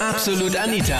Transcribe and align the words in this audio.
Absolut 0.00 0.56
Anita. 0.56 0.98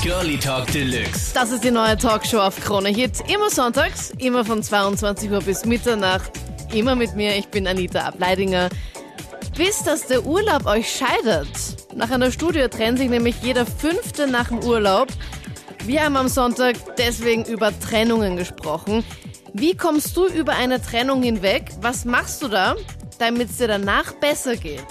Girlie 0.00 0.38
Talk 0.38 0.68
Deluxe. 0.68 1.34
Das 1.34 1.50
ist 1.50 1.64
die 1.64 1.72
neue 1.72 1.96
Talkshow 1.96 2.38
auf 2.38 2.60
Krone 2.60 2.90
Hit. 2.90 3.24
Immer 3.28 3.50
sonntags, 3.50 4.12
immer 4.18 4.44
von 4.44 4.62
22 4.62 5.32
Uhr 5.32 5.40
bis 5.40 5.64
Mitternacht. 5.64 6.30
Immer 6.72 6.94
mit 6.94 7.16
mir, 7.16 7.36
ich 7.36 7.48
bin 7.48 7.66
Anita 7.66 8.02
Ableidinger. 8.02 8.68
Bis 9.56 9.82
dass 9.82 10.06
der 10.06 10.24
Urlaub 10.24 10.64
euch 10.66 10.88
scheidet. 10.88 11.48
Nach 11.96 12.12
einer 12.12 12.30
Studie 12.30 12.68
trennt 12.68 12.98
sich 12.98 13.10
nämlich 13.10 13.34
jeder 13.42 13.66
Fünfte 13.66 14.28
nach 14.28 14.46
dem 14.46 14.62
Urlaub. 14.62 15.08
Wir 15.84 16.04
haben 16.04 16.16
am 16.16 16.28
Sonntag 16.28 16.76
deswegen 16.98 17.44
über 17.46 17.76
Trennungen 17.80 18.36
gesprochen. 18.36 19.02
Wie 19.54 19.76
kommst 19.76 20.16
du 20.16 20.28
über 20.28 20.52
eine 20.52 20.80
Trennung 20.80 21.20
hinweg? 21.20 21.72
Was 21.80 22.04
machst 22.04 22.44
du 22.44 22.48
da, 22.48 22.76
damit 23.18 23.50
es 23.50 23.56
dir 23.56 23.66
danach 23.66 24.12
besser 24.12 24.54
geht? 24.54 24.86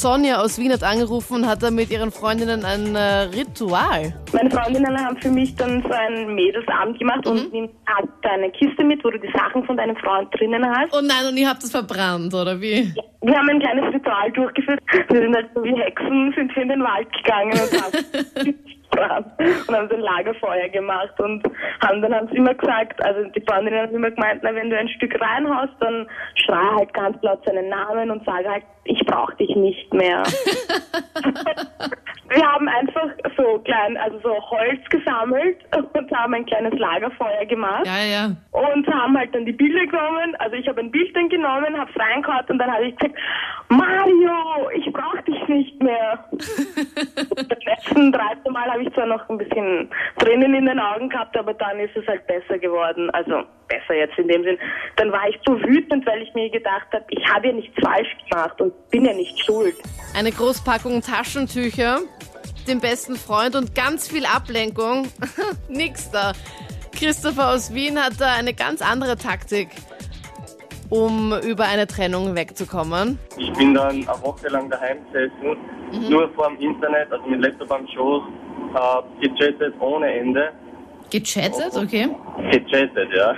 Sonja 0.00 0.40
aus 0.42 0.58
Wien 0.58 0.72
hat 0.72 0.82
angerufen 0.82 1.36
und 1.36 1.46
hat 1.46 1.62
da 1.62 1.70
mit 1.70 1.90
ihren 1.90 2.10
Freundinnen 2.10 2.64
ein 2.64 2.94
äh, 2.94 3.22
Ritual. 3.34 4.14
Meine 4.32 4.50
Freundinnen 4.50 4.96
haben 4.98 5.16
für 5.16 5.30
mich 5.30 5.54
dann 5.56 5.82
so 5.82 5.90
einen 5.90 6.34
Mädelsabend 6.34 6.98
gemacht 6.98 7.26
und 7.26 7.52
nimmst 7.52 7.74
halt 7.86 8.08
eine 8.22 8.50
Kiste 8.50 8.84
mit, 8.84 9.02
wo 9.04 9.10
du 9.10 9.18
die 9.18 9.32
Sachen 9.32 9.64
von 9.64 9.76
deinem 9.76 9.96
Freund 9.96 10.28
drinnen 10.38 10.64
hast. 10.66 10.92
Oh 10.92 11.00
nein, 11.00 11.26
und 11.30 11.36
ihr 11.36 11.48
habt 11.48 11.62
es 11.62 11.70
verbrannt, 11.70 12.34
oder 12.34 12.60
wie? 12.60 12.92
Wir 13.22 13.36
haben 13.36 13.48
ein 13.48 13.60
kleines 13.60 13.94
Ritual 13.94 14.30
durchgeführt. 14.32 14.80
Wir 15.08 15.20
sind 15.20 15.34
halt 15.34 15.48
so 15.54 15.64
wie 15.64 15.74
Hexen, 15.74 16.32
sind 16.36 16.54
wir 16.54 16.62
in 16.62 16.68
den 16.68 16.82
Wald 16.82 17.08
gegangen 17.12 17.52
und 17.52 17.82
haben 17.82 18.54
und 18.98 19.76
haben 19.76 19.88
so 19.88 19.96
ein 19.96 20.00
Lagerfeuer 20.00 20.68
gemacht 20.68 21.18
und 21.18 21.42
haben 21.82 22.02
dann 22.02 22.14
haben 22.14 22.28
sie 22.28 22.36
immer 22.36 22.54
gesagt, 22.54 23.04
also 23.04 23.24
die 23.30 23.42
Freundinnen 23.42 23.80
haben 23.80 23.94
immer 23.94 24.10
gemeint, 24.10 24.40
na, 24.42 24.54
wenn 24.54 24.70
du 24.70 24.78
ein 24.78 24.88
Stück 24.88 25.20
reinhaust, 25.20 25.74
dann 25.80 26.06
schrei 26.34 26.68
halt 26.76 26.92
ganz 26.94 27.20
laut 27.22 27.44
seinen 27.44 27.68
Namen 27.68 28.10
und 28.10 28.24
sage 28.24 28.48
halt, 28.48 28.64
ich 28.84 29.04
brauche 29.06 29.34
dich 29.36 29.54
nicht 29.56 29.92
mehr. 29.92 30.22
Wir 32.28 32.44
haben 32.44 32.68
einfach 32.68 33.08
so 33.36 33.58
klein, 33.60 33.96
also 33.98 34.18
so 34.20 34.34
Holz 34.50 34.80
gesammelt 34.90 35.58
und 35.72 36.12
haben 36.12 36.34
ein 36.34 36.44
kleines 36.44 36.76
Lagerfeuer 36.78 37.44
gemacht 37.46 37.86
Ja, 37.86 38.02
ja. 38.02 38.30
und 38.50 38.86
haben 38.88 39.16
halt 39.16 39.32
dann 39.34 39.46
die 39.46 39.52
Bilder 39.52 39.86
genommen. 39.86 40.34
Also 40.40 40.56
ich 40.56 40.66
habe 40.66 40.80
ein 40.80 40.90
Bild 40.90 41.14
dann 41.14 41.28
genommen, 41.28 41.78
habe 41.78 41.90
es 41.94 42.00
reingehauen 42.00 42.44
und 42.48 42.58
dann 42.58 42.72
habe 42.72 42.86
ich 42.86 42.96
gesagt, 42.96 43.16
Mario, 43.68 44.70
ich 44.74 44.92
brauche 44.92 45.22
dich 45.22 45.48
nicht 45.48 45.80
mehr. 45.82 46.24
Beim 47.36 47.58
letzten 47.64 48.12
13 48.12 48.12
Mal 48.12 48.35
habe 48.76 48.88
ich 48.88 48.94
zwar 48.94 49.06
noch 49.06 49.26
ein 49.28 49.38
bisschen 49.38 49.88
Tränen 50.18 50.54
in 50.54 50.66
den 50.66 50.78
Augen 50.78 51.08
gehabt, 51.08 51.36
aber 51.36 51.54
dann 51.54 51.80
ist 51.80 51.96
es 51.96 52.06
halt 52.06 52.26
besser 52.26 52.58
geworden. 52.58 53.08
Also 53.10 53.42
besser 53.68 53.94
jetzt 53.94 54.18
in 54.18 54.28
dem 54.28 54.44
Sinn. 54.44 54.58
Dann 54.96 55.10
war 55.10 55.26
ich 55.28 55.38
so 55.46 55.58
wütend, 55.62 56.06
weil 56.06 56.22
ich 56.22 56.32
mir 56.34 56.50
gedacht 56.50 56.86
habe, 56.92 57.04
ich 57.08 57.24
habe 57.26 57.48
ja 57.48 57.52
nichts 57.54 57.74
falsch 57.82 58.08
gemacht 58.28 58.60
und 58.60 58.72
bin 58.90 59.06
ja 59.06 59.14
nicht 59.14 59.44
schuld. 59.44 59.76
Eine 60.14 60.30
Großpackung 60.30 61.00
Taschentücher, 61.00 62.00
den 62.68 62.80
besten 62.80 63.16
Freund 63.16 63.56
und 63.56 63.74
ganz 63.74 64.08
viel 64.10 64.26
Ablenkung. 64.26 65.08
Nix 65.68 66.10
da. 66.10 66.32
Christopher 66.92 67.50
aus 67.52 67.72
Wien 67.72 67.98
hat 67.98 68.20
da 68.20 68.34
eine 68.34 68.52
ganz 68.52 68.82
andere 68.82 69.16
Taktik, 69.16 69.68
um 70.90 71.32
über 71.42 71.64
eine 71.64 71.86
Trennung 71.86 72.34
wegzukommen. 72.34 73.18
Ich 73.38 73.52
bin 73.54 73.74
dann 73.74 74.06
eine 74.06 74.22
Woche 74.22 74.48
lang 74.48 74.68
daheim 74.68 74.98
gesessen, 75.06 75.56
nur 75.92 76.28
vor 76.30 76.48
dem 76.48 76.58
Internet, 76.58 77.12
also 77.12 77.26
mit 77.26 77.40
Laptop 77.40 77.70
am 77.70 77.86
Schoß, 77.88 78.22
hab 78.74 79.20
gechattet 79.20 79.74
ohne 79.80 80.12
Ende. 80.12 80.52
Gechattet, 81.10 81.76
okay? 81.76 82.08
Gechattet, 82.50 83.08
ja. 83.14 83.34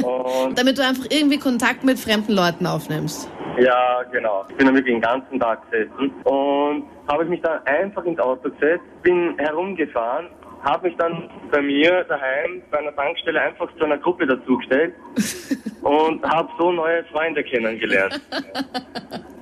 Damit 0.54 0.78
du 0.78 0.82
einfach 0.82 1.04
irgendwie 1.10 1.38
Kontakt 1.38 1.82
mit 1.82 1.98
fremden 1.98 2.32
Leuten 2.32 2.66
aufnimmst. 2.66 3.28
ja, 3.58 4.02
genau. 4.12 4.44
Ich 4.48 4.56
bin 4.56 4.66
dann 4.66 4.76
wirklich 4.76 4.94
den 4.94 5.02
ganzen 5.02 5.40
Tag 5.40 5.68
gesessen 5.70 6.10
und 6.24 6.84
habe 7.08 7.24
mich 7.24 7.40
dann 7.42 7.64
einfach 7.66 8.04
ins 8.04 8.18
Auto 8.20 8.50
gesetzt, 8.50 8.84
bin 9.02 9.36
herumgefahren, 9.38 10.28
habe 10.62 10.88
mich 10.88 10.96
dann 10.96 11.28
bei 11.50 11.60
mir 11.60 12.04
daheim 12.04 12.62
bei 12.70 12.78
einer 12.78 12.94
Tankstelle 12.94 13.40
einfach 13.40 13.68
zu 13.76 13.84
einer 13.84 13.98
Gruppe 13.98 14.26
dazugestellt 14.26 14.94
und 15.82 16.24
habe 16.24 16.48
so 16.58 16.72
neue 16.72 17.04
Freunde 17.04 17.44
kennengelernt. 17.44 18.20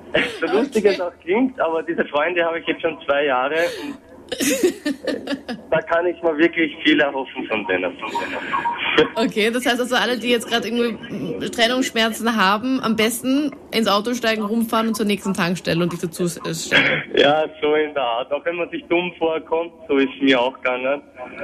So 0.47 0.57
lustig 0.57 0.85
es 0.85 1.01
auch 1.01 1.11
klingt, 1.21 1.59
aber 1.59 1.83
diese 1.83 2.05
Freunde 2.05 2.43
habe 2.43 2.59
ich 2.59 2.67
jetzt 2.67 2.81
schon 2.81 2.97
zwei 3.05 3.25
Jahre 3.25 3.55
und 3.83 3.97
da 5.69 5.79
kann 5.81 6.05
ich 6.07 6.21
mir 6.23 6.35
wirklich 6.37 6.75
viel 6.83 6.99
erhoffen 6.99 7.45
von 7.47 7.67
denen. 7.67 7.95
Okay, 9.15 9.51
das 9.51 9.65
heißt 9.65 9.79
also 9.79 9.95
alle, 9.95 10.17
die 10.17 10.29
jetzt 10.29 10.47
gerade 10.47 10.67
irgendwie 10.67 11.49
Trennungsschmerzen 11.49 12.35
haben, 12.35 12.79
am 12.81 12.95
besten 12.95 13.51
ins 13.71 13.87
Auto 13.87 14.13
steigen, 14.13 14.43
rumfahren 14.43 14.87
und 14.87 14.95
zur 14.95 15.05
nächsten 15.05 15.33
Tankstelle 15.33 15.83
und 15.83 15.93
dich 15.93 15.99
dazu 15.99 16.27
stellen. 16.27 17.03
Ja, 17.15 17.45
so 17.61 17.75
in 17.75 17.93
der 17.93 18.03
Art. 18.03 18.31
Auch 18.31 18.43
wenn 18.45 18.55
man 18.55 18.69
sich 18.69 18.83
dumm 18.85 19.11
vorkommt, 19.17 19.71
so 19.87 19.97
ist 19.97 20.21
mir 20.21 20.39
auch 20.39 20.55
gegangen. 20.55 21.01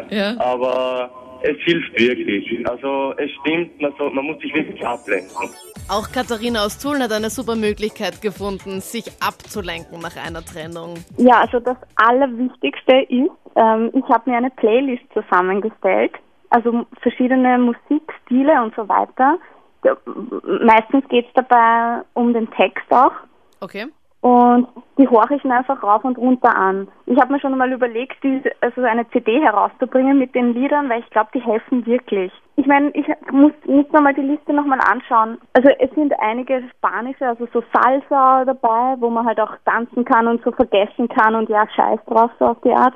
Ja. 0.10 0.36
Aber 0.40 1.12
es 1.42 1.58
hilft 1.64 2.00
wirklich. 2.00 2.68
Also 2.68 3.14
es 3.18 3.30
stimmt, 3.42 3.82
man, 3.82 3.94
soll, 3.98 4.12
man 4.12 4.26
muss 4.26 4.40
sich 4.40 4.54
wirklich 4.54 4.86
ablenken. 4.86 5.50
Auch 5.90 6.12
Katharina 6.12 6.66
aus 6.66 6.78
Tulln 6.78 7.02
hat 7.02 7.12
eine 7.12 7.30
super 7.30 7.56
Möglichkeit 7.56 8.22
gefunden, 8.22 8.80
sich 8.82 9.06
abzulenken 9.22 10.00
nach 10.00 10.16
einer 10.18 10.44
Trennung. 10.44 10.96
Ja, 11.18 11.42
also 11.42 11.60
das 11.60 11.78
Allerwichtigste 11.96 13.02
ist, 13.10 13.32
ähm, 13.56 13.92
ich 13.94 14.04
habe 14.10 14.30
mir 14.30 14.38
eine 14.38 14.52
Playlist 14.52 15.04
zusammengestellt, 15.14 16.12
also 16.50 16.86
verschiedene 17.02 17.58
Musikstile 17.58 18.62
und 18.62 18.76
so 18.76 18.88
weiter. 18.88 19.38
Meistens 20.64 21.08
geht's 21.10 21.30
dabei 21.34 22.04
um 22.14 22.34
den 22.34 22.50
Text 22.52 22.86
auch 22.92 23.14
Okay. 23.62 23.88
Und 24.22 24.68
die 24.98 25.08
horche 25.08 25.36
ich 25.36 25.44
mir 25.46 25.56
einfach 25.56 25.82
rauf 25.82 26.04
und 26.04 26.18
runter 26.18 26.54
an. 26.54 26.90
Ich 27.06 27.18
habe 27.20 27.32
mir 27.32 27.40
schon 27.40 27.58
mal 27.58 27.72
überlegt, 27.72 28.22
diese, 28.22 28.52
also 28.60 28.82
eine 28.82 29.10
CD 29.12 29.40
herauszubringen 29.40 30.20
mit 30.20 30.36
den 30.36 30.54
Liedern, 30.54 30.90
weil 30.90 31.00
ich 31.00 31.10
glaube, 31.10 31.30
die 31.34 31.40
helfen 31.40 31.86
wirklich. 31.86 32.34
Ich 32.58 32.66
meine, 32.66 32.90
ich 32.90 33.08
muss 33.32 33.54
nicht 33.64 33.94
nochmal 33.94 34.14
die 34.14 34.22
Liste 34.22 34.52
nochmal 34.52 34.80
anschauen. 34.82 35.38
Also 35.54 35.70
es 35.80 35.90
sind 35.92 36.14
einige 36.20 36.62
spanische, 36.76 37.26
also 37.26 37.48
so 37.54 37.64
Salsa 37.72 38.44
dabei, 38.44 38.98
wo 39.00 39.10
man 39.10 39.26
halt 39.26 39.40
auch 39.40 39.56
tanzen 39.64 40.04
kann 40.04 40.28
und 40.28 40.44
so 40.44 40.52
vergessen 40.52 41.08
kann 41.08 41.36
und 41.36 41.48
ja, 41.48 41.66
scheiß 41.74 42.00
drauf, 42.06 42.32
so 42.40 42.48
auf 42.48 42.58
die 42.66 42.74
Art. 42.74 42.96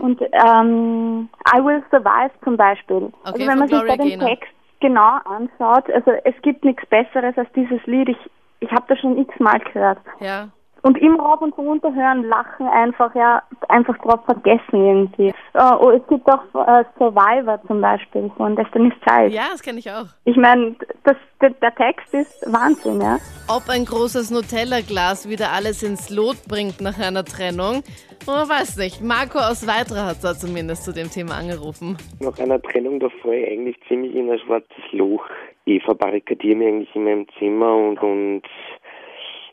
Und 0.00 0.22
ähm, 0.22 1.28
I 1.52 1.64
Will 1.64 1.82
Survive 1.90 2.30
zum 2.44 2.56
Beispiel. 2.56 3.10
also 3.24 3.34
Okay, 3.34 3.48
wenn 3.48 3.58
man 3.58 3.66
sich 3.68 3.76
Gloria 3.76 3.96
den. 3.96 4.20
Text 4.20 4.52
genau 4.78 5.18
anschaut, 5.24 5.90
also 5.90 6.12
es 6.22 6.34
gibt 6.42 6.64
nichts 6.64 6.86
Besseres 6.86 7.36
als 7.36 7.50
dieses 7.56 7.84
Lied. 7.86 8.10
Ich, 8.10 8.30
ich 8.60 8.70
habe 8.70 8.84
das 8.86 9.00
schon 9.00 9.18
x-mal 9.18 9.58
gehört. 9.58 9.98
Ja. 10.20 10.48
Und 10.82 10.98
im 10.98 11.18
Rauf 11.20 11.40
und 11.42 11.56
runter 11.58 11.94
hören, 11.94 12.24
lachen 12.24 12.66
einfach, 12.68 13.14
ja, 13.14 13.42
einfach 13.68 13.96
drauf 13.98 14.24
vergessen 14.24 14.60
irgendwie. 14.72 15.28
Äh, 15.54 15.74
oh, 15.78 15.90
es 15.90 16.06
gibt 16.08 16.26
auch 16.28 16.42
äh, 16.66 16.84
Survivor 16.98 17.60
zum 17.66 17.80
Beispiel 17.80 18.30
von 18.36 18.56
Destiny's 18.56 18.94
Child. 19.06 19.32
Ja, 19.32 19.48
das 19.50 19.62
kenne 19.62 19.78
ich 19.78 19.90
auch. 19.90 20.06
Ich 20.24 20.36
meine, 20.36 20.74
das, 21.04 21.16
der, 21.40 21.50
der 21.50 21.74
Text 21.74 22.14
ist 22.14 22.52
Wahnsinn, 22.52 23.00
ja. 23.00 23.18
Ob 23.48 23.68
ein 23.68 23.84
großes 23.84 24.30
Nutella-Glas 24.30 25.28
wieder 25.28 25.52
alles 25.52 25.82
ins 25.82 26.10
Lot 26.10 26.36
bringt 26.48 26.80
nach 26.80 26.98
einer 26.98 27.24
Trennung, 27.24 27.82
man 28.26 28.48
weiß 28.48 28.76
nicht. 28.76 29.02
Marco 29.02 29.38
aus 29.38 29.66
Weitra 29.66 30.06
hat 30.06 30.22
da 30.22 30.34
zumindest 30.34 30.84
zu 30.84 30.92
dem 30.92 31.10
Thema 31.10 31.38
angerufen. 31.38 31.96
Nach 32.20 32.38
einer 32.38 32.60
Trennung, 32.60 33.00
da 33.00 33.08
falle 33.22 33.38
ich 33.38 33.50
eigentlich 33.50 33.76
ziemlich 33.88 34.14
in 34.14 34.30
ein 34.30 34.38
schwarzes 34.38 34.92
Loch. 34.92 35.24
Ich 35.64 35.82
verbarrikadiere 35.82 36.56
mich 36.56 36.68
eigentlich 36.68 36.94
in 36.94 37.04
meinem 37.04 37.26
Zimmer 37.38 37.74
und, 37.74 37.98
und 38.02 38.42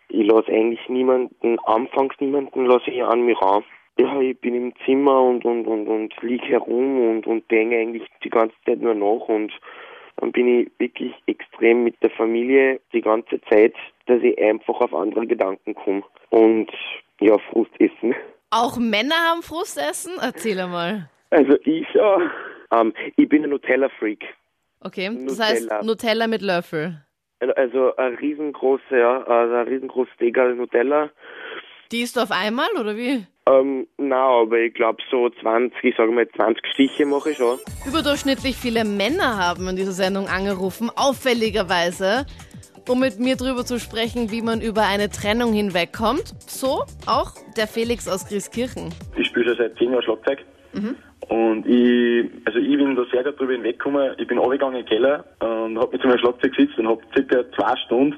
ich 0.09 0.25
lasse 0.25 0.51
eigentlich 0.51 0.87
niemanden, 0.89 1.59
anfangs 1.65 2.15
niemanden 2.19 2.65
lasse 2.65 2.89
ich 2.91 3.03
an 3.03 3.23
mich 3.23 3.39
ran. 3.41 3.63
Ja, 3.99 4.19
ich 4.21 4.39
bin 4.39 4.53
im 4.53 4.73
Zimmer 4.85 5.21
und, 5.23 5.43
und, 5.43 5.65
und, 5.65 5.87
und 5.87 6.13
liege 6.21 6.45
herum 6.45 7.09
und, 7.09 7.27
und 7.27 7.49
denke 7.49 7.77
eigentlich 7.77 8.07
die 8.23 8.29
ganze 8.29 8.55
Zeit 8.65 8.79
nur 8.79 8.93
nach 8.93 9.27
und 9.27 9.51
dann 10.17 10.31
bin 10.31 10.61
ich 10.61 10.71
wirklich 10.79 11.13
extrem 11.25 11.83
mit 11.83 11.95
der 12.03 12.09
Familie 12.11 12.79
die 12.93 13.01
ganze 13.01 13.39
Zeit, 13.49 13.73
dass 14.05 14.21
ich 14.21 14.37
einfach 14.39 14.81
auf 14.81 14.93
andere 14.93 15.25
Gedanken 15.27 15.75
komme 15.75 16.03
und 16.29 16.71
ja, 17.19 17.37
Frust 17.51 17.71
essen. 17.79 18.15
Auch 18.49 18.77
Männer 18.77 19.15
haben 19.15 19.41
Frustessen? 19.41 20.13
Erzähl 20.21 20.59
einmal. 20.59 21.09
Also 21.29 21.55
ich 21.63 21.85
ja, 21.93 22.31
ähm, 22.71 22.93
ich 23.15 23.27
bin 23.27 23.43
ein 23.43 23.49
Nutella-Freak. 23.49 24.23
Okay, 24.81 25.09
das 25.25 25.39
heißt 25.39 25.63
Nutella. 25.63 25.83
Nutella 25.83 26.27
mit 26.27 26.41
Löffel. 26.41 27.03
Also 27.39 27.95
ein 27.97 28.15
riesengroße, 28.15 28.97
ja, 28.97 29.21
also 29.23 29.55
ein 29.55 29.67
riesengroßes 29.67 30.13
Degal 30.19 30.55
Nutella. 30.55 31.11
Die 31.91 32.01
isst 32.01 32.17
du 32.17 32.21
auf 32.21 32.31
einmal 32.31 32.69
oder 32.79 32.97
wie? 32.97 33.25
Ähm, 33.47 33.87
na, 33.97 34.41
aber 34.41 34.59
ich 34.59 34.73
glaube 34.73 35.01
so 35.09 35.29
20, 35.29 35.83
ich 35.83 35.95
sage 35.95 36.11
mal 36.11 36.27
20 36.27 36.65
Stiche 36.73 37.05
mache 37.05 37.31
ich 37.31 37.37
schon. 37.37 37.59
Überdurchschnittlich 37.87 38.57
viele 38.57 38.83
Männer 38.83 39.37
haben 39.37 39.67
in 39.67 39.75
dieser 39.75 39.93
Sendung 39.93 40.27
angerufen, 40.27 40.89
auffälligerweise, 40.95 42.25
um 42.89 42.99
mit 42.99 43.19
mir 43.19 43.37
drüber 43.37 43.63
zu 43.65 43.79
sprechen, 43.79 44.31
wie 44.31 44.41
man 44.41 44.59
über 44.59 44.81
eine 44.81 45.09
Trennung 45.09 45.53
hinwegkommt. 45.53 46.33
So 46.49 46.83
auch 47.05 47.31
der 47.55 47.67
Felix 47.67 48.07
aus 48.07 48.27
Grieskirchen. 48.27 48.93
Ich 49.15 49.27
spiele 49.27 49.45
schon 49.45 49.57
seit 49.57 49.77
zehn 49.77 49.91
Jahren 49.91 50.03
Schlagzeug. 50.03 50.39
Und 51.29 51.65
ich, 51.67 52.29
also 52.45 52.59
ich 52.59 52.77
bin 52.77 52.95
da 52.95 53.03
sehr 53.11 53.23
gut 53.23 53.39
drüber 53.39 53.53
hinweggekommen. 53.53 54.13
Ich 54.17 54.27
bin 54.27 54.37
runtergegangen 54.37 54.79
in 54.79 54.85
den 54.85 54.89
Keller 54.89 55.25
und 55.39 55.77
habe 55.77 55.91
mich 55.91 56.01
zu 56.01 56.07
meinem 56.07 56.19
Schlagzeug 56.19 56.53
gesetzt 56.55 56.77
und 56.79 56.87
habe 56.87 57.01
circa 57.13 57.43
zwei 57.55 57.75
Stunden 57.85 58.15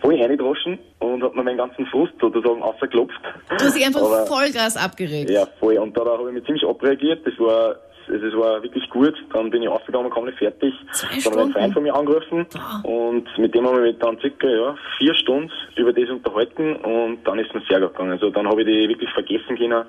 voll 0.00 0.14
reingedroschen 0.20 0.78
und 1.00 1.22
hat 1.22 1.34
mir 1.34 1.42
meinen 1.42 1.58
ganzen 1.58 1.84
Frust 1.86 2.12
sozusagen 2.20 2.62
ausgeklopft. 2.62 3.20
Du 3.58 3.64
hast 3.64 3.76
dich 3.76 3.84
einfach 3.84 4.00
Aber- 4.02 4.26
Vollgas 4.26 4.76
abgeregt. 4.76 5.30
Ja, 5.30 5.46
voll. 5.58 5.76
Und 5.78 5.96
da 5.96 6.04
habe 6.04 6.28
ich 6.28 6.34
mich 6.34 6.44
ziemlich 6.44 6.64
abreagiert. 6.64 7.26
Das 7.26 7.34
war, 7.38 7.76
also 8.08 8.26
es 8.26 8.34
war 8.34 8.62
wirklich 8.62 8.88
gut. 8.90 9.14
Dann 9.32 9.50
bin 9.50 9.62
ich 9.62 9.68
aufgegangen, 9.68 10.10
kam 10.10 10.26
nicht 10.26 10.38
fertig. 10.38 10.74
Zwei 10.92 11.08
Dann 11.08 11.14
hat 11.14 11.22
Stunden? 11.22 11.40
ein 11.40 11.52
Freund 11.52 11.74
von 11.74 11.82
mir 11.82 11.94
angerufen. 11.94 12.46
Und 12.82 13.38
mit 13.38 13.54
dem 13.54 13.66
haben 13.66 13.82
wir 13.82 13.92
dann 13.94 14.18
circa 14.20 14.48
ja, 14.48 14.74
vier 14.98 15.14
Stunden 15.14 15.50
über 15.76 15.92
das 15.92 16.08
unterhalten. 16.10 16.76
Und 16.76 17.18
dann 17.24 17.38
ist 17.38 17.54
mir 17.54 17.62
sehr 17.68 17.80
gut 17.80 17.92
gegangen. 17.92 18.12
Also 18.12 18.30
dann 18.30 18.46
habe 18.48 18.62
ich 18.62 18.66
die 18.66 18.88
wirklich 18.88 19.10
vergessen 19.10 19.56
können 19.56 19.84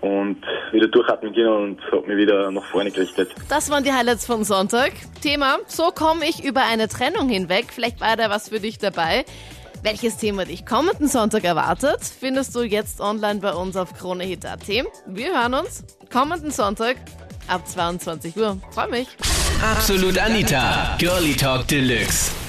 und 0.00 0.38
wieder 0.72 0.88
durchatmen 0.88 1.34
können 1.34 1.48
und 1.48 1.92
habe 1.92 2.06
mich 2.06 2.16
wieder 2.16 2.50
nach 2.50 2.64
vorne 2.64 2.90
gerichtet. 2.90 3.30
Das 3.48 3.70
waren 3.70 3.82
die 3.84 3.92
Highlights 3.92 4.26
von 4.26 4.44
Sonntag. 4.44 4.92
Thema, 5.22 5.58
so 5.66 5.90
komme 5.90 6.24
ich 6.28 6.44
über 6.44 6.62
eine 6.62 6.88
Trennung 6.88 7.28
hinweg. 7.28 7.66
Vielleicht 7.70 8.00
war 8.00 8.16
da 8.16 8.30
was 8.30 8.48
für 8.48 8.60
dich 8.60 8.78
dabei. 8.78 9.24
Welches 9.82 10.16
Thema 10.16 10.44
dich 10.44 10.66
kommenden 10.66 11.06
Sonntag 11.06 11.44
erwartet, 11.44 12.00
findest 12.02 12.56
du 12.56 12.62
jetzt 12.62 13.00
online 13.00 13.40
bei 13.40 13.52
uns 13.52 13.76
auf 13.76 13.94
kronehit.at. 13.94 14.66
Wir 15.06 15.28
hören 15.28 15.54
uns 15.54 15.84
kommenden 16.12 16.50
Sonntag 16.50 16.96
ab 17.48 17.66
22 17.66 18.36
Uhr. 18.36 18.58
Freue 18.70 18.88
mich. 18.88 19.08
Absolut 19.62 20.18
Anita, 20.18 20.96
Girlie 20.98 21.34
Talk 21.34 21.66
Deluxe. 21.68 22.45